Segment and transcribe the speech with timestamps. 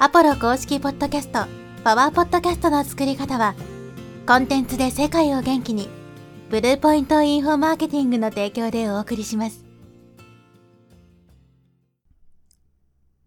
[0.00, 1.46] アポロ公式ポッドキャスト、
[1.84, 3.54] パワーポッドキャストの作り方は、
[4.26, 5.88] コンテンツで世界を元気に、
[6.50, 9.64] ブルーポイントインフォマーケティングの提供でお送りします。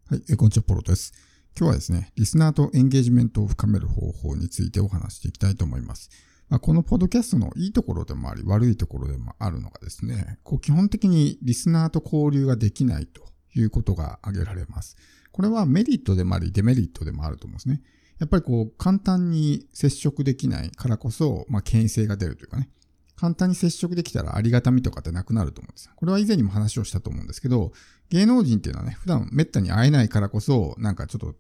[0.10, 1.14] はい、えこんにちは、ポロです。
[1.58, 6.10] 今日はですね、リスナーとエンゲージメントを深める方法についてお話していきたいと思います。
[6.50, 13.26] まあ、このポッドキャストのいいところでもあり、悪いところでもあるのがですね、こう基本的にリスナーと交流ができないと
[13.60, 14.98] いうことが挙げられます。
[15.32, 17.82] これはメリットでもあり、デメリットでもあると思うんですね。
[18.20, 22.70] やっぱりこう、簡単に接触できないからこそ、まあ、権威性が出るというかね。
[23.16, 25.92] 簡単に接触できたらありがたみとかってなくなると思うんですよ。
[25.96, 27.72] これは以前にも話をしたと思うんですけど、
[28.10, 31.36] 芸能人っていうのはね、普段滅多に会えないからこそ、なんかちょっと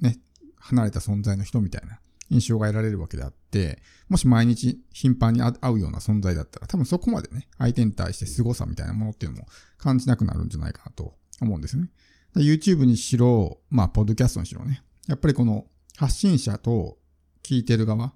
[0.00, 0.18] ね、
[0.56, 11.88] 離れた存在の人みたいな印象が得られるわけであって、もし毎日頻繁に会うような存在だったら、多分そこまでね、相手に対して凄さみたいなものっていうのも感じなくなるんじゃないかなと思うんですね。
[12.36, 14.82] YouTube にしろ、まあ、ポッドキャストにしろね。
[15.08, 16.98] やっぱりこの発信者と
[17.42, 18.14] 聞いてる側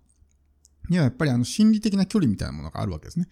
[0.89, 3.29] にはやっぱりあの心理的な距離みたいなものがあるわけですね。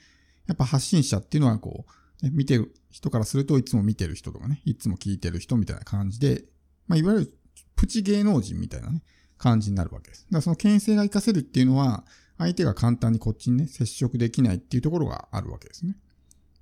[0.46, 1.86] やっぱ発信者っていうのはこ
[2.22, 6.44] う、ね、見てる人からするといつも見てる人とかね、いつも聞いてる人みたいな感じで、
[6.86, 7.34] まあ、いわゆる
[7.76, 9.02] プチ芸能人みたいなね、
[9.38, 10.24] 感じになるわけです。
[10.24, 12.04] だからその牽制が活かせるっていうのは、
[12.36, 15.96] 相手が簡単にこっちにね、接触できないっていうところがあるわけですね。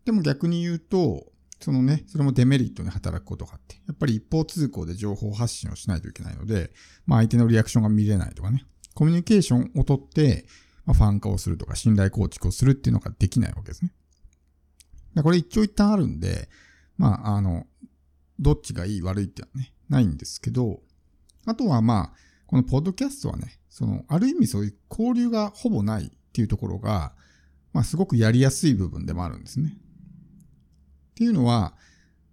[0.04, 1.31] でも逆に言うと、
[1.62, 6.72] そのね、それもデメリットに働くことがあって、やっぱり一方通行で情報発信をしないといけないので、
[7.06, 10.46] まあ相手のリアクションが見れないとかね、コミュニケーションをとって、
[10.84, 13.92] まあ、ファン化をするとか信頼構築をするっていうのができないわけですね。
[15.22, 16.48] これ一長一短あるんで、
[16.96, 17.66] まあ、あの、
[18.40, 20.80] どっちがいい悪いってはね、ないんですけど、
[21.46, 27.12] あとはまあ、このポッドキャストはね、その、ある意味そういう交流がほぼないっていうところが、
[27.72, 29.76] まあすごくやりやすい部分でもあるんですね。
[31.12, 31.74] っていうのは、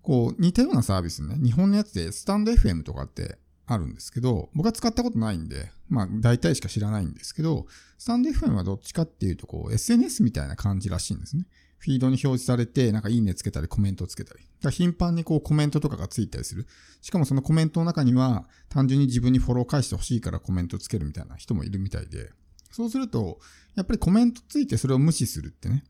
[0.02, 11.45] こう、似たようなサービスね、日本のやつでスタンド FM とかってあるんですけど、僕は使ったことないんで、まあ大体しか知らないんですけど、スタンド FM はどっちかっていうと、こう、SNS みたいな感じらしいんですね。
[11.78, 14.39] フィードに表示されて、なんかいいねつけたりコメントつけたり。
[14.39, 16.68] だから頻繁にこうコメントとかがついたりする。
[17.01, 22.31] しかもそのコメントの中には、単純に自分にフォロー返してほしいからコメントつけるみたいな人もいるみたいで、
[22.72, 23.39] そうすると、
[23.75, 25.84] やっぱりコメントついてそれを無視するってね、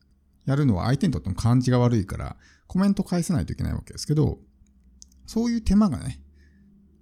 [0.50, 4.38] やるのは相手にとっても感じが悪いから、コメント返さないといけないわけですけど、
[5.26, 6.20] そういう手間がね、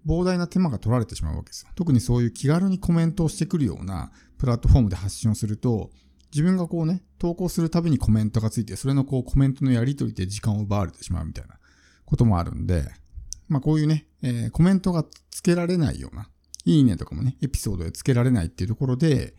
[0.06, 1.70] 膨大な手間が取られてしまうわけですよ。
[1.75, 5.91] 特にそういう気軽にコメントをしてくるようなプラットフォームで発信をすると、
[6.32, 11.59] 自分がこうね、投稿するたびにコメントがついて、それのこうコメントのやり取りで時間を奪われてしまうみたいな
[12.04, 12.84] こともあるんで、
[13.48, 16.28] まあこういうね、えー、コメントがつけられないような、
[16.65, 19.34] いいねとかもね、エピソードでつけられないっていうところで、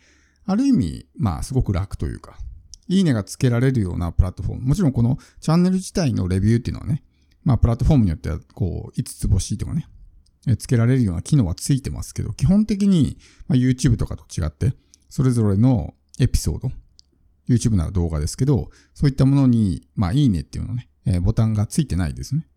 [0.45, 2.37] ある意味、まあすごく楽というか、
[2.89, 4.67] いいねがつけられるようなプラットフォーム。
[4.69, 7.03] もちろんこのチャンネル自体のレビューっていうのはね、
[7.43, 9.87] まあプラットフォームによってはこう5つ星とかね、
[10.57, 13.17] つけられるような機能はついてますけど、基本的に、
[13.47, 14.73] ま、YouTube とかと違って、
[15.07, 16.71] それぞれのエピソード、
[17.47, 22.47] YouTube なら動画ですけど、そういったものに、まあいいねっていうのね、え、ボタンがついてないですね。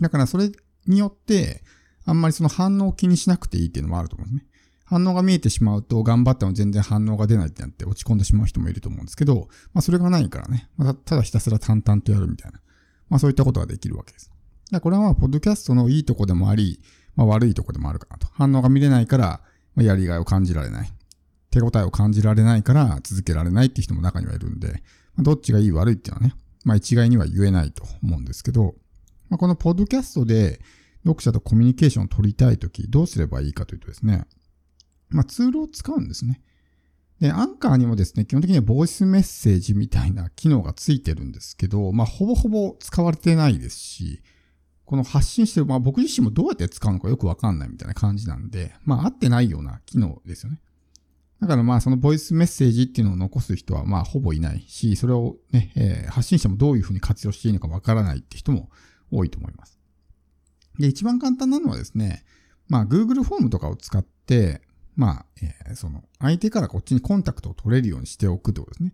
[0.00, 0.50] だからそれ
[0.86, 1.62] によって、
[2.06, 4.50] あんまりその反応を気にしなくていいっていうのもあると思うんですね。
[4.84, 12.60] 反応が見えてしまうと、頑張っても全然反応が出ないってなって落ち込んでしまう人もいると思うんですけど、まあそれがないからね、まあ、ただひたすら淡々とやるみたいな、
[13.08, 14.30] まあそういったことができるわけです。
[14.70, 16.80] だこれはまあ、ポッドキャストのいいとこでもあり、
[17.16, 18.26] まあ悪いとこでもあるかなと。
[18.32, 19.40] 反応が見れないから、
[19.74, 20.92] まあ、やりがいを感じられない。
[21.50, 24.68] 手応えを感じられないから続けられないって人も中にはいるんで、
[25.14, 26.34] まあ、どっちがいい悪いっていうのはね、
[26.64, 28.74] まあ一概には言えないと思うんですけど、
[29.28, 30.60] まあ、このポッドキャストで
[31.04, 34.26] 読者とコミュニケーションを取りたいとき、どうすればいいかというとですね、
[35.08, 36.40] まあ、ツールを使うんですね。
[37.20, 44.22] で、アンカーにもですね、基本的にはボイスメッセージみたいな機能がついてるんですけど、まあ、ほぼほぼ使われてないですし、
[44.84, 50.60] この発信してる、まあ僕自身もどうやって使うのかよくわかんないみたいな感じなんで、まあ合ってないような機能ですよね。
[51.40, 58.70] だからまあそのボイスメッセージっていうのを残す人はまあほぼいないし、それをね、えー、発信者もどういうふうに活用していいのかわからないって人も
[59.10, 59.78] 多いと思います。
[60.78, 62.24] で、一番簡単なのはですね、
[62.68, 64.60] まあ Google フォームとかを使って、
[64.96, 68.92] まあ、えー、その、相手からこっちにコンタクトを取れるようにしておくってことですね。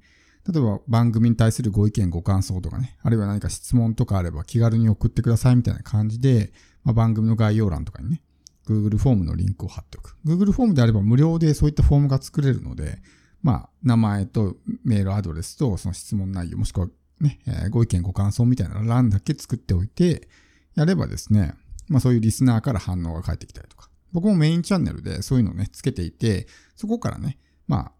[0.51, 6.53] 例えば番組に対するご意見ご感想とかね、あるいは何か質問とかあれば気軽に送ってくださいみたいな感じで、
[6.83, 8.23] まあ、番組の概要欄とかにね、
[8.67, 10.17] Google フォームのリンクを貼っておく。
[10.25, 13.03] Google フォームであれば無料でそういったフォームが作れるので、
[13.43, 16.89] まあ、名前とメールアドレスとその質問内容、もしくは
[17.21, 20.29] ね、えー、ご意見ご感想みたいな欄だけ作っておいて、
[20.75, 21.55] やればですね、
[21.89, 26.47] まあそういうリスナーから反応が返ってきたりとか、僕もメインチャンネルでそういうのをね、つけていて、
[26.77, 27.93] そこからね、まあ、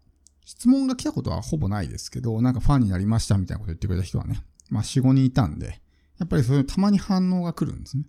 [0.45, 5.81] 質問が来たことはほぼないですけど、なんかファンになりましたみたいなこと言ってくれた人はね、まあ4、5人いたんで、
[6.19, 8.03] やっぱりそういうたまに反応が来るんですね。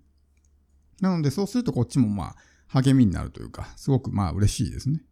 [1.01, 5.03] なのでそうするとこっちもまあ、励みになるというか、すごくまあ嬉しいですね。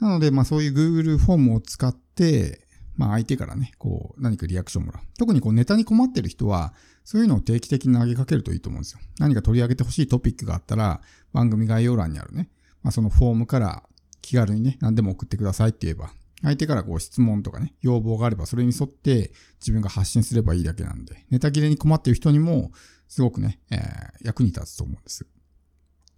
[0.00, 2.66] なので、まあそういう Google フォームを使って、
[3.00, 5.02] まあ相手からね、こう何かリアクションもらう。
[5.18, 8.98] 特にこうネタに困ってる人は、そういうのを定期的に投げかけるといいと思うんですよ。
[9.18, 11.00] 何か取り上げてほしいトピックがあったら、
[11.32, 12.50] 番組概要欄にあるね、
[12.82, 13.82] まあそのフォームから
[14.20, 16.10] 気軽にね、何でも送ってくださいって言えば、
[16.42, 22.70] 相手からこう質問とかね、要望があればそれに沿って自分が発信すればいいだけなんで、ネタ切れに困ってる人にも
[23.08, 25.26] すごくね、えー、役に立つと思うんです。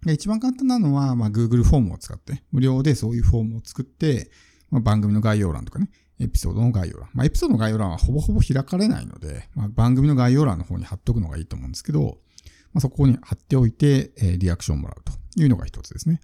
[0.05, 4.29] で、一番簡単なのは、まあ、Google フォームを使って、無料でそういうフォームを作って、
[4.69, 5.89] まあ、番組の概要欄とかね、
[6.23, 7.09] エピソードの概要欄。
[7.13, 12.19] まあ、エピソードの概要欄はほぼほぼ開かれないので、まあ、番組の概要欄の方に貼っとくのがいいと思うんですけど、
[12.73, 16.21] まあ、そこに貼っておいて、えー、リアクションをもらうというのが一つですね。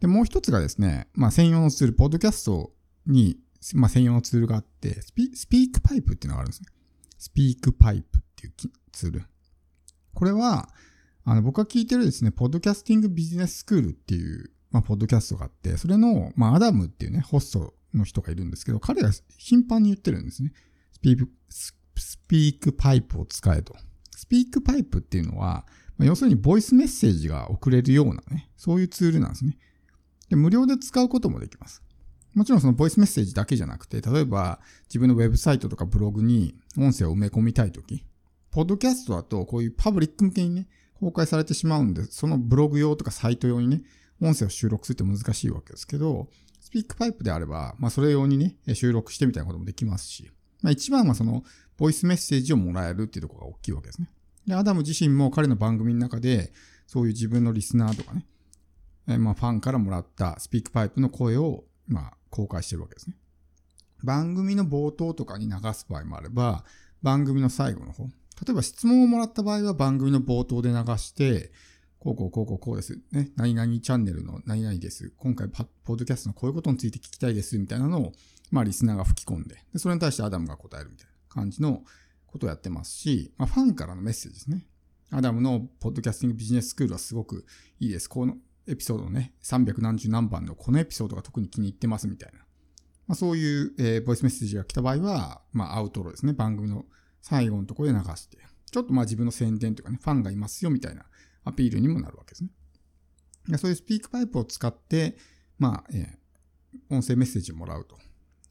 [0.00, 2.72] で、もう一つがですね、まあ、専用のツール、ポッドキャスト
[3.06, 3.38] に、
[3.74, 6.68] まあ、専用のツールがあって、スピスピークパイプっていうのがあるんですね。
[7.18, 8.52] スピークパイプっていう
[8.92, 9.24] ツール。
[10.14, 10.68] これは、
[11.24, 20.52] あの、僕が聞いてるですね、ポッドキャスティングビジネススクールっていう、まあ、ポッドキャストがあって、それの、まあ、アダムっていうね、ホストの人がいるんですけど、彼が頻繁に言ってるんですね。
[20.92, 21.74] スピーク、ス
[22.28, 23.74] ピークパイプを使えと。
[24.16, 25.66] スピークパイプっていうのは、
[25.96, 29.58] まあ、要するにボイスメッセージが送れるようなね、そういうツールなんですね。
[30.28, 31.82] で、無料で使うこともできます。
[32.34, 38.04] もちろんそのボイスメッセージだけじゃなくて、例えば自分のウェブサイトとかブログに音声を埋め込みたいとき、
[38.50, 40.68] ポッドキャストだとこういうパブリック向けにね、
[41.00, 43.82] 公開されてしまうんで、そのブログ用とかサイト用にね、
[44.20, 46.28] 音声を収録するって難しいわけですけど、
[46.70, 50.30] スピークパイプであれば、まあそれ用にね、収録してみたいなこともできますし、
[50.62, 51.42] まあ一番はその、
[51.76, 54.08] ボイスメッセージをもらえるっていうところが大きいわけですね。
[54.46, 56.52] で、アダム自身も彼の番組の中で、
[56.86, 58.24] そういう自分のリスナーとかね、
[59.08, 63.16] えまあファンからもらったスピークパイプの声を、まあ公開してるわけですね。
[64.04, 66.64] 番組の冒頭とかに流す場合もあれば、
[67.02, 68.10] 番組の最後の方、例
[68.50, 71.50] えば質問をもらった場合は番組の冒頭で流して、
[72.00, 72.98] こうこうこうこうこうです。
[73.12, 73.30] ね。
[73.36, 75.12] 何々チャンネルの何々です。
[75.18, 77.58] 今回ポッドキャストのこういうことについて聞きたいです。
[77.58, 78.12] みたいなのを、
[78.50, 81.82] まあリスナーが吹き込んで、で、それに対してアダムが答えるみたいな感じの
[82.26, 84.64] ことをやってますし、まあファンからのメッセージですね。
[85.10, 87.44] アダムのポッドキャスティングビジネススクールはすごく
[87.80, 88.08] いいです。
[88.08, 92.38] このエピソードのね、300何十何番のこのエピソードが特に気に入ってますみたいな。
[93.08, 96.32] まあそういう、えー、ボイスメッセージが来た場合は、まあアウトロですね。
[96.32, 96.86] 番組の
[97.20, 98.38] 最後のところで流して、
[98.70, 101.04] ちょっとまあ自分の宣伝というかね、ファンがいますよみたいな
[101.44, 102.50] アピールにもなるわけですね。
[103.58, 105.16] そういうスピークパイプを使って、
[105.58, 107.98] まあ、えー、音声メッセージをもらうと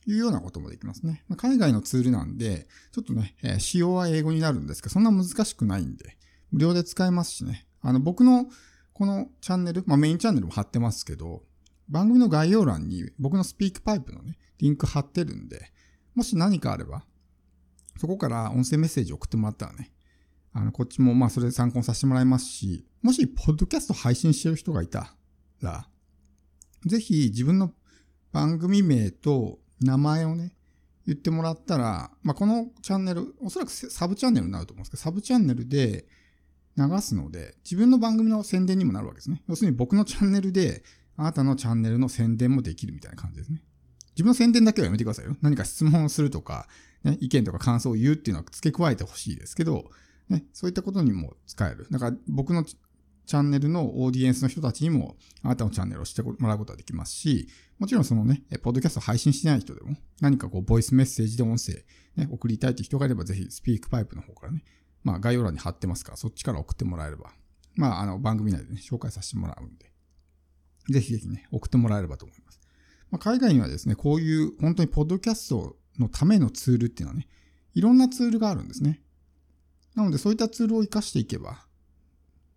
[0.05, 1.23] いうようなこともできますね。
[1.27, 6.17] まあ、海外のツールなんで、ちょっとね、えー、仕様は英語になるんですけど、そんな難しくないんで、
[6.51, 7.67] 無料で使えますしね。
[7.81, 8.49] あの、僕の
[8.93, 11.43] このチャンネル、まあメインチャンネルも貼ってますけど、
[11.87, 15.71] 番組の概要欄に僕のスピークパイプのね、リンク貼ってるんで、
[16.15, 17.05] もし何かあれば、
[17.97, 19.91] そこから音声メッセージ送ってもらったらね、
[20.53, 25.15] あの、こっちもまあそれで参考にさせてもらいますし、もし、ポッドキャスト配信してる人がいた
[25.61, 25.87] ら、
[26.85, 27.73] ぜひ自分の
[28.31, 30.53] 番組名と名前をね、
[31.05, 36.05] 言ってもらったら、まあ、このチャンネル、おそらくサブチャンネルになると思うんですけど、サブチャンネルで
[36.77, 39.41] 流すので、自分の番組の宣伝にもなるわけですね。
[39.47, 40.83] 要するに僕のチャンネルで、
[41.17, 43.61] あなたのチャンネルの宣伝もできるみたいな感じですね。
[44.11, 45.35] 自分の宣伝だけはやめてくださいよ。
[45.41, 46.67] 何か質問をするとか、
[47.03, 49.89] ね、意見とか感想を言うっていうのは付け加えてほしいですけど、
[50.29, 51.87] ね、そういったことにも使える。
[51.89, 61.73] だから僕のチャンネルのオーディエンスの人たちにもあなたのチャンネルをしてもらうことができますし、もちろんそのね、ポッドキャスト配信してない人でも何かこう、ボイスメッセージで音声、
[62.15, 64.63] ね、送りたいって人がいればぜひスピークパイプの方からね、
[65.03, 67.31] まあ概要欄に貼ってますからそっちから送ってもらえれば、
[67.75, 69.91] まああの番組内でね、紹介させてもらうんで、
[70.89, 72.59] ぜひぜひね、送ってもらえればと思います。
[73.11, 77.27] まあ、海外にはですね、こういう本当にポッドキャストのためのツールっていうのはね、
[77.73, 79.01] いろんなツールがあるんですね。
[79.99, 81.65] なので、そういったツールを活かしていけば、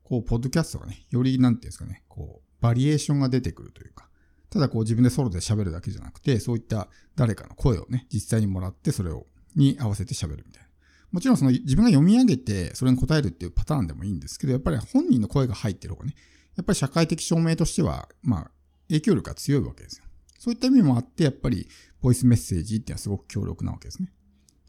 [0.05, 4.09] こう、ポッドキャストがね、より、なんていうんですかね、こう、バリエーションが出てくるというか、
[4.49, 10.69] ただこう自分でソロで喋るだけじゃなくて、そういった誰かの声をね、実際にもらって、それを、に合わせて喋るみたいな。
[11.11, 16.15] もちろんその自分が読み上げて、それに答えるっていうパターンでもいいんですけど、やっぱり本人の声が入ってる方がね、
[16.57, 18.51] やっぱり社会的証明としては、まあ、
[18.89, 20.05] 影響力が強いわけですよ。
[20.39, 21.67] そういった意味もあって、やっぱり、
[22.01, 24.13] ボイスメッセージっていうのはすごく強力なわけですね。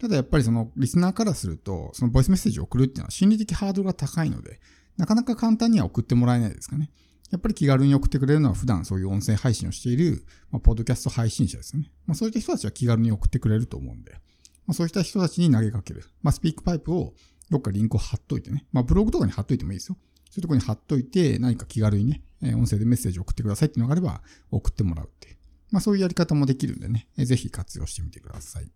[0.04, 4.60] ただやっぱりそのリスナーからすると、そのボイスメッセージを送るっていうのは心理的ハードルが高いので、
[4.98, 6.92] なかなか簡単には送ってもらえないですかね。
[7.32, 11.90] やっぱり気軽に送ってくれるのは普段そういう音声配信をしている、まあ、ポッドキャスト配信者ですよね。
[12.06, 16.04] まあ、そういった人たちは気軽に送ってくれると思うんで、まあ、そういった人たちに投げかける。
[16.22, 17.14] まあ、スピークパイプを
[17.50, 18.66] どっかリンクを貼っといてね。
[18.74, 19.98] まあ、ブログとかに貼っといてもいいですよ。
[20.30, 22.24] そういうとこに貼っといて、何か気軽にね、
[22.56, 25.38] 音声でメッセージを送ってくださいっていうのがあれば、送ってもらうっていう。
[25.72, 28.72] まあ、そういうやり方もできるんでね、ぜひ活用してみてください。